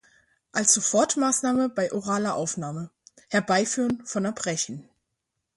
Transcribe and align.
Als 0.51 0.73
Sofortmaßnahme 0.73 1.69
bei 1.69 1.91
oraler 1.93 2.33
Aufnahme: 2.33 2.89
Herbeiführen 3.29 4.01
von 4.03 4.25
Erbrechen. 4.25 4.89